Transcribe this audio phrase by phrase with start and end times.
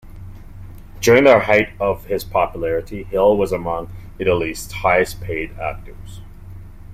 [0.99, 6.21] During the height of his popularity Hill was among Italy's highest-paid actors.